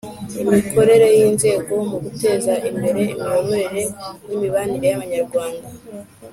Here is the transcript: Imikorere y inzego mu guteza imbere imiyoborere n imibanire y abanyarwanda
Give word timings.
Imikorere 0.43 1.07
y 1.15 1.19
inzego 1.27 1.73
mu 1.89 1.97
guteza 2.03 2.53
imbere 2.69 3.01
imiyoborere 3.13 3.81
n 4.27 4.29
imibanire 4.35 4.85
y 4.89 4.95
abanyarwanda 4.97 5.67